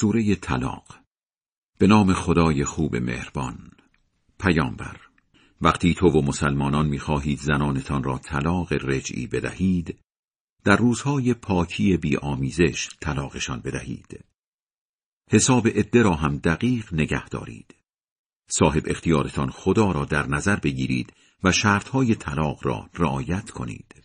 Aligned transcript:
سوره 0.00 0.34
طلاق. 0.34 0.98
به 1.78 1.86
نام 1.86 2.12
خدای 2.12 2.64
خوب 2.64 2.96
مهربان. 2.96 3.70
پیامبر 4.40 5.00
وقتی 5.60 5.94
تو 5.94 6.06
و 6.08 6.22
مسلمانان 6.22 6.86
می‌خواهید 6.88 7.38
زنانتان 7.38 8.02
را 8.02 8.18
طلاق 8.18 8.72
رجعی 8.72 9.26
بدهید 9.26 9.98
در 10.64 10.76
روزهای 10.76 11.34
پاکی 11.34 11.96
بی 11.96 12.16
آمیزش 12.16 12.88
طلاقشان 13.00 13.60
بدهید. 13.60 14.24
حساب 15.30 15.68
عده 15.68 16.02
را 16.02 16.14
هم 16.14 16.38
دقیق 16.38 16.94
نگه 16.94 17.28
دارید. 17.28 17.74
صاحب 18.48 18.82
اختیارتان 18.86 19.50
خدا 19.50 19.92
را 19.92 20.04
در 20.04 20.26
نظر 20.26 20.56
بگیرید 20.56 21.12
و 21.44 21.52
شرطهای 21.52 22.14
طلاق 22.14 22.66
را 22.66 22.90
رعایت 22.94 23.50
کنید. 23.50 24.03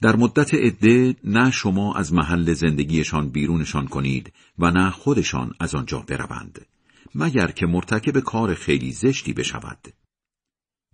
در 0.00 0.16
مدت 0.16 0.54
عده 0.54 1.16
نه 1.24 1.50
شما 1.50 1.94
از 1.94 2.12
محل 2.12 2.52
زندگیشان 2.52 3.28
بیرونشان 3.28 3.86
کنید 3.86 4.32
و 4.58 4.70
نه 4.70 4.90
خودشان 4.90 5.54
از 5.60 5.74
آنجا 5.74 5.98
بروند 5.98 6.66
مگر 7.14 7.50
که 7.50 7.66
مرتکب 7.66 8.20
کار 8.20 8.54
خیلی 8.54 8.92
زشتی 8.92 9.32
بشود. 9.32 9.88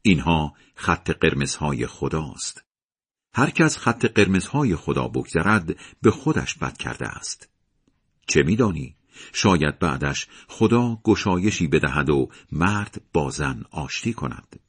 اینها 0.02 0.54
خط 0.74 1.10
قرمزهای 1.10 1.86
خداست. 1.86 2.64
هر 3.34 3.50
کس 3.50 3.78
خط 3.78 4.04
قرمزهای 4.04 4.76
خدا 4.76 5.08
بگذرد 5.08 5.76
به 6.02 6.10
خودش 6.10 6.54
بد 6.54 6.76
کرده 6.76 7.08
است. 7.08 7.48
چه 8.26 8.42
میدانی؟ 8.42 8.96
شاید 9.32 9.78
بعدش 9.78 10.26
خدا 10.48 11.00
گشایشی 11.04 11.66
بدهد 11.66 12.10
و 12.10 12.28
مرد 12.52 13.02
با 13.12 13.30
زن 13.30 13.64
آشتی 13.70 14.12
کند. 14.12 14.60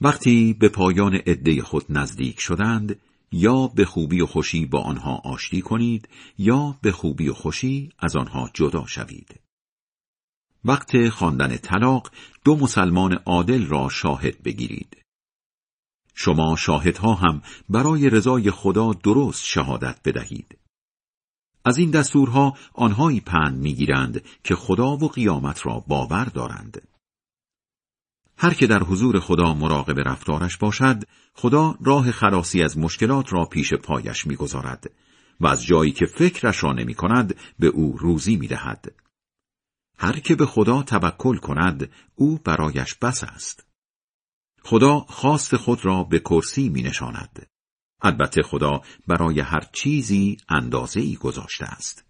وقتی 0.00 0.52
به 0.52 0.68
پایان 0.68 1.14
عده 1.14 1.62
خود 1.62 1.84
نزدیک 1.88 2.40
شدند 2.40 3.00
یا 3.32 3.66
به 3.66 3.84
خوبی 3.84 4.20
و 4.20 4.26
خوشی 4.26 4.66
با 4.66 4.80
آنها 4.80 5.14
آشتی 5.24 5.62
کنید 5.62 6.08
یا 6.38 6.78
به 6.82 6.92
خوبی 6.92 7.28
و 7.28 7.34
خوشی 7.34 7.92
از 7.98 8.16
آنها 8.16 8.50
جدا 8.54 8.86
شوید. 8.86 9.40
وقت 10.64 11.08
خواندن 11.08 11.56
طلاق 11.56 12.10
دو 12.44 12.56
مسلمان 12.56 13.12
عادل 13.12 13.66
را 13.66 13.88
شاهد 13.88 14.42
بگیرید. 14.42 14.96
شما 16.14 16.56
شاهدها 16.56 17.14
هم 17.14 17.42
برای 17.68 18.10
رضای 18.10 18.50
خدا 18.50 18.92
درست 18.92 19.44
شهادت 19.44 20.00
بدهید. 20.04 20.58
از 21.64 21.78
این 21.78 21.90
دستورها 21.90 22.56
آنهایی 22.74 23.20
پند 23.20 23.58
می‌گیرند 23.58 24.24
که 24.44 24.54
خدا 24.54 24.96
و 24.96 25.08
قیامت 25.08 25.66
را 25.66 25.84
باور 25.88 26.24
دارند. 26.24 26.88
هر 28.36 28.54
که 28.54 28.66
در 28.66 28.82
حضور 28.82 29.20
خدا 29.20 29.54
مراقب 29.54 30.08
رفتارش 30.08 30.56
باشد 30.56 31.02
خدا 31.34 31.74
راه 31.84 32.12
خلاصی 32.12 32.62
از 32.62 32.78
مشکلات 32.78 33.32
را 33.32 33.44
پیش 33.44 33.74
پایش 33.74 34.26
می‌گذارد 34.26 34.90
و 35.40 35.46
از 35.46 35.64
جایی 35.64 35.92
که 35.92 36.06
فکرش 36.06 36.64
را 36.64 36.72
نمی 36.72 36.94
کند 36.94 37.36
به 37.58 37.66
او 37.66 37.96
روزی 37.98 38.36
می 38.36 38.46
دهد. 38.46 38.92
هر 39.98 40.20
که 40.20 40.34
به 40.34 40.46
خدا 40.46 40.82
توکل 40.82 41.36
کند 41.36 41.90
او 42.14 42.38
برایش 42.44 42.94
بس 42.94 43.24
است. 43.24 43.66
خدا 44.62 45.00
خواست 45.00 45.56
خود 45.56 45.84
را 45.84 46.04
به 46.04 46.18
کرسی 46.18 46.68
می 46.68 46.82
نشاند. 46.82 47.46
البته 48.02 48.42
خدا 48.42 48.80
برای 49.06 49.40
هر 49.40 49.64
چیزی 49.72 50.36
اندازه 50.48 51.00
ای 51.00 51.16
گذاشته 51.16 51.64
است. 51.64 52.04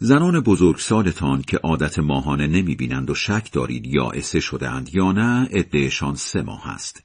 زنان 0.00 0.40
بزرگسالتان 0.40 1.42
که 1.42 1.56
عادت 1.56 1.98
ماهانه 1.98 2.46
نمی 2.46 2.74
بینند 2.74 3.10
و 3.10 3.14
شک 3.14 3.52
دارید 3.52 3.86
یا 3.86 4.10
اسه 4.10 4.40
شدهاند 4.40 4.94
یا 4.94 5.12
نه 5.12 5.48
عدهشان 5.52 6.14
سه 6.14 6.42
ماه 6.42 6.68
است. 6.68 7.04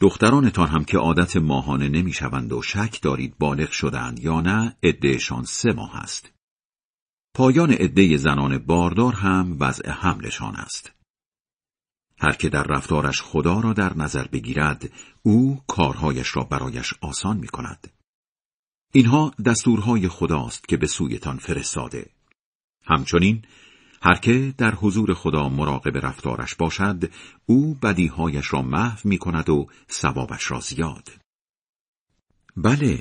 دخترانتان 0.00 0.68
هم 0.68 0.84
که 0.84 0.98
عادت 0.98 1.36
ماهانه 1.36 1.88
نمی 1.88 2.12
شوند 2.12 2.52
و 2.52 2.62
شک 2.62 3.02
دارید 3.02 3.38
بالغ 3.38 3.70
شدهاند 3.70 4.20
یا 4.20 4.40
نه 4.40 4.76
عدهشان 4.82 5.44
سه 5.44 5.72
ماه 5.72 5.96
است. 5.96 6.32
پایان 7.34 7.70
عده 7.70 8.16
زنان 8.16 8.58
باردار 8.58 9.12
هم 9.12 9.56
وضع 9.60 9.90
حملشان 9.90 10.56
است. 10.56 10.92
هر 12.18 12.32
که 12.32 12.48
در 12.48 12.62
رفتارش 12.62 13.22
خدا 13.22 13.60
را 13.60 13.72
در 13.72 13.96
نظر 13.96 14.26
بگیرد 14.26 14.90
او 15.22 15.60
کارهایش 15.66 16.36
را 16.36 16.44
برایش 16.44 16.94
آسان 17.00 17.36
می 17.36 17.48
کند. 17.48 17.95
اینها 18.96 19.32
دستورهای 19.44 20.08
خداست 20.08 20.68
که 20.68 20.76
به 20.76 20.86
سویتان 20.86 21.36
فرستاده. 21.36 22.10
همچنین 22.86 23.42
هر 24.02 24.14
که 24.14 24.54
در 24.58 24.74
حضور 24.74 25.14
خدا 25.14 25.48
مراقب 25.48 26.06
رفتارش 26.06 26.54
باشد 26.54 27.10
او 27.46 27.74
بدیهایش 27.74 28.52
را 28.52 28.62
محو 28.62 28.98
می 29.08 29.18
کند 29.18 29.50
و 29.50 29.66
ثوابش 29.90 30.50
را 30.50 30.60
زیاد. 30.60 31.08
بله 32.56 32.98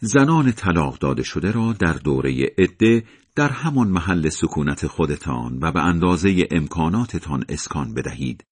زنان 0.00 0.52
طلاق 0.52 0.98
داده 0.98 1.22
شده 1.22 1.50
را 1.50 1.72
در 1.72 1.92
دوره 1.92 2.54
عده 2.58 3.04
در 3.34 3.48
همان 3.48 3.88
محل 3.88 4.28
سکونت 4.28 4.86
خودتان 4.86 5.58
و 5.62 5.72
به 5.72 5.82
اندازه 5.82 6.48
امکاناتتان 6.50 7.44
اسکان 7.48 7.94
بدهید 7.94 8.44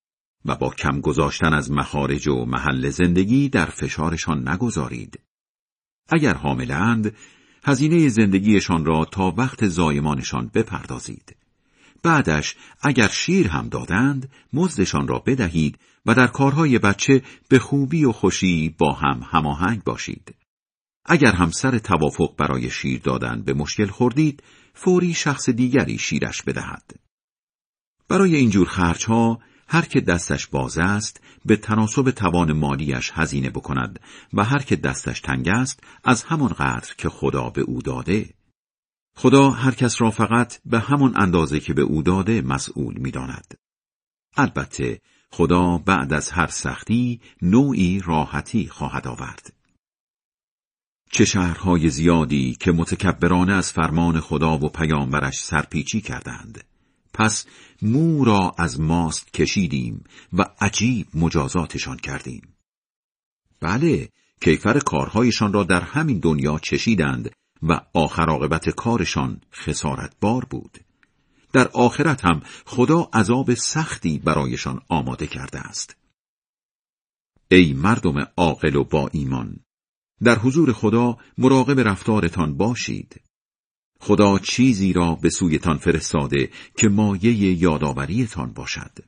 و 0.45 0.57
با 0.57 0.71
کم 0.71 1.01
گذاشتن 1.01 1.55
از 1.55 1.71
مخارج 1.71 2.29
و 2.29 2.45
محل 2.45 2.91
زندگی 2.91 3.49
در 3.49 3.67
فشارشان 3.67 4.49
نگذارید. 4.49 5.21
اگر 6.11 6.35
حاملند 6.35 7.15
هزینه 7.65 8.09
زندگیشان 8.09 8.85
را 8.85 9.05
تا 9.05 9.35
وقت 9.37 9.69
زایمانشان 9.69 10.51
بپردازید. 10.55 11.37
بعدش 12.03 12.57
اگر 12.83 13.09
شیر 13.09 13.49
هم 13.49 13.69
دادند 13.69 14.31
مزدشان 14.53 15.09
را 15.09 15.19
بدهید 15.19 15.79
و 16.07 16.15
در 16.15 16.27
کارهای 16.27 16.79
بچه 16.79 17.23
به 17.49 17.59
خوبی 17.59 18.05
و 18.05 18.13
خوشی 18.13 18.75
با 18.79 18.93
هم 18.93 19.27
هماهنگ 19.31 19.85
باشید. 19.85 20.35
اگر 21.05 21.33
همسر 21.33 21.79
توافق 21.79 22.37
برای 22.37 22.71
شیر 22.71 23.01
دادن 23.01 23.43
به 23.43 23.55
مشکل 23.55 23.87
خوردید 23.87 24.43
فوری 24.75 25.15
شخص 25.15 25.51
دیگری 25.51 25.99
شیرش 25.99 26.43
بدهد. 26.43 26.95
برای 28.09 28.37
اینجور 28.37 28.69
خرچها 28.69 29.39
هر 29.73 29.83
که 29.83 30.01
دستش 30.01 30.47
باز 30.47 30.79
است 30.79 31.21
به 31.45 31.57
تناسب 31.57 32.11
توان 32.11 32.53
مالیش 32.53 33.11
هزینه 33.15 33.51
بکند 33.51 34.01
و 34.33 34.45
هر 34.45 34.59
که 34.59 34.77
دستش 34.77 35.21
تنگ 35.21 35.49
است 35.49 35.81
از 36.05 36.25
همان 36.25 36.53
قدر 36.53 36.95
که 36.99 37.09
خدا 37.09 37.51
به 37.51 37.61
او 37.61 37.83
داده. 37.83 38.35
خدا 39.17 39.51
هر 39.51 39.71
کس 39.71 40.01
را 40.01 40.11
فقط 40.11 40.61
به 40.67 40.81
همان 40.81 41.13
اندازه 41.17 41.61
که 41.61 41.75
به 41.75 41.83
او 41.83 42.03
داده 42.03 42.43
مسئول 42.43 42.99
می‌داند. 42.99 43.55
البته 44.37 45.01
خدا 45.31 45.79
بعد 45.79 46.13
از 46.13 46.31
هر 46.31 46.47
سختی 46.47 47.21
نوعی 47.43 48.01
راحتی 48.05 48.69
خواهد 48.69 49.09
آورد. 49.09 49.53
چه 51.13 51.25
شهرهای 51.25 51.89
زیادی 51.89 52.57
که 52.61 52.73
متکبرانه 52.73 53.53
از 53.53 53.73
فرمان 53.73 54.21
خدا 54.21 54.59
و 54.59 54.69
پیامبرش 54.69 55.41
سرپیچی 55.41 56.01
کردند 56.01 56.70
پس 57.13 57.47
مو 57.83 58.25
را 58.25 58.55
از 58.59 58.81
ماست 58.81 59.33
کشیدیم 59.33 60.05
و 60.33 60.45
عجیب 60.61 61.07
مجازاتشان 61.15 61.97
کردیم. 61.97 62.55
بله، 63.61 64.09
کیفر 64.41 64.79
کارهایشان 64.79 65.53
را 65.53 65.65
در 65.65 65.81
همین 65.81 66.19
دنیا 66.19 66.59
چشیدند 66.59 67.31
و 67.63 67.81
آخر 67.95 68.29
عاقبت 68.29 68.71
کارشان 68.71 69.41
خسارت 69.53 70.13
بار 70.21 70.45
بود. 70.45 70.79
در 71.53 71.69
آخرت 71.69 72.25
هم 72.25 72.43
خدا 72.67 73.09
عذاب 73.13 73.55
سختی 73.55 74.19
برایشان 74.19 74.81
آماده 74.89 75.27
کرده 75.27 75.59
است. 75.59 75.97
ای 77.51 77.73
مردم 77.73 78.29
عاقل 78.37 78.77
و 78.77 78.85
با 78.85 79.09
ایمان 79.13 79.57
در 80.23 80.39
حضور 80.39 80.73
خدا 80.73 81.19
مراقب 81.39 81.81
رفتارتان 81.81 82.57
باشید 82.57 83.21
خدا 84.01 84.39
چیزی 84.39 84.93
را 84.93 85.15
به 85.15 85.31
سویتان 85.31 85.79
فرستاده 85.79 86.51
که 86.77 86.89
مایه 86.89 87.63
یادآوریتان 87.63 88.53
باشد 88.53 88.99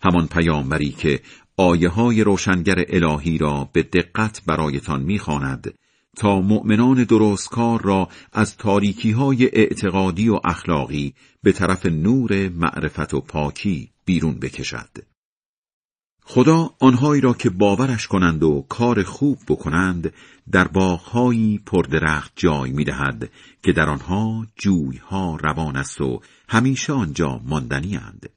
همان 0.00 0.26
پیامبری 0.26 0.90
که 0.90 1.20
آیه 1.56 1.88
های 1.88 2.24
روشنگر 2.24 2.84
الهی 2.88 3.38
را 3.38 3.68
به 3.72 3.82
دقت 3.82 4.42
برایتان 4.46 5.02
می‌خواند 5.02 5.74
تا 6.16 6.40
مؤمنان 6.40 7.04
درستکار 7.04 7.82
را 7.82 8.08
از 8.32 8.56
تاریکی 8.56 9.10
های 9.10 9.44
اعتقادی 9.44 10.28
و 10.28 10.40
اخلاقی 10.44 11.14
به 11.42 11.52
طرف 11.52 11.86
نور 11.86 12.48
معرفت 12.48 13.14
و 13.14 13.20
پاکی 13.20 13.90
بیرون 14.04 14.34
بکشد. 14.34 15.13
خدا 16.26 16.70
آنهایی 16.80 17.20
را 17.20 17.34
که 17.34 17.50
باورش 17.50 18.06
کنند 18.06 18.42
و 18.42 18.66
کار 18.68 19.02
خوب 19.02 19.38
بکنند 19.48 20.12
در 20.50 20.68
باغهایی 20.68 21.58
پردرخت 21.58 22.32
جای 22.36 22.70
می‌دهد 22.70 23.30
که 23.62 23.72
در 23.72 23.88
آنها 23.88 24.46
جویها 24.56 25.36
روان 25.36 25.76
است 25.76 26.00
و 26.00 26.20
همیشه 26.48 26.92
آنجا 26.92 27.40
ماندنی 27.44 27.96
اند. 27.96 28.30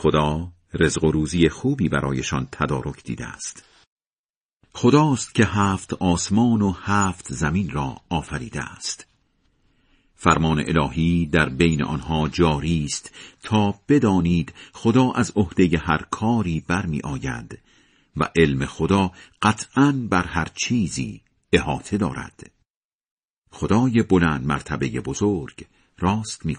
خدا 0.00 0.52
رزق 0.74 1.04
و 1.04 1.12
روزی 1.12 1.48
خوبی 1.48 1.88
برایشان 1.88 2.48
تدارک 2.52 3.02
دیده 3.04 3.26
است. 3.26 3.64
خداست 4.72 5.34
که 5.34 5.44
هفت 5.44 5.92
آسمان 5.92 6.62
و 6.62 6.72
هفت 6.72 7.32
زمین 7.32 7.70
را 7.70 7.96
آفریده 8.08 8.60
است. 8.60 9.06
فرمان 10.16 10.64
الهی 10.66 11.26
در 11.26 11.48
بین 11.48 11.82
آنها 11.82 12.28
جاری 12.28 12.84
است 12.84 13.12
تا 13.42 13.74
بدانید 13.88 14.54
خدا 14.72 15.12
از 15.12 15.32
عهده 15.36 15.78
هر 15.78 16.06
کاری 16.10 16.64
برمی 16.68 17.00
آید 17.00 17.58
و 18.16 18.28
علم 18.36 18.66
خدا 18.66 19.12
قطعا 19.42 19.92
بر 20.10 20.24
هر 20.24 20.48
چیزی 20.54 21.20
احاطه 21.52 21.96
دارد. 21.96 22.50
خدای 23.50 24.02
بلند 24.02 24.46
مرتبه 24.46 25.00
بزرگ 25.00 25.66
راست 25.98 26.46
می 26.46 26.54